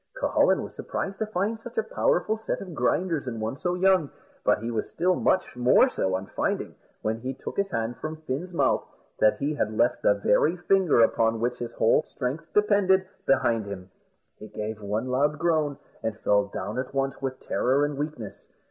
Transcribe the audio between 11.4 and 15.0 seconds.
his whole strength depended, behind him. He gave